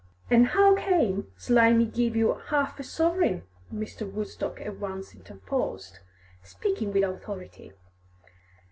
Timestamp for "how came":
0.47-1.31